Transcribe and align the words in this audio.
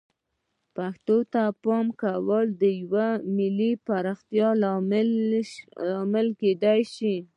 پښتو 0.75 1.17
ته 1.33 1.43
د 1.49 1.53
پام 1.63 1.85
ورکول 2.03 2.45
د 2.61 2.63
یوې 2.81 3.09
ملي 3.37 3.71
پراختیا 3.85 4.49
لامل 6.07 6.27
کیدای 6.41 6.81
شي. 6.95 7.15